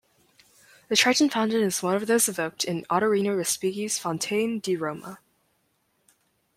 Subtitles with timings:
[0.87, 5.19] The Triton Fountain is one of those evoked in Ottorino Respighi's "Fontane di Roma".